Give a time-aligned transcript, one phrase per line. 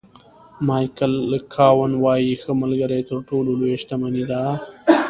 [0.67, 1.13] مایکل
[1.55, 4.41] کاون وایي ښه ملګری تر ټولو لویه شتمني ده.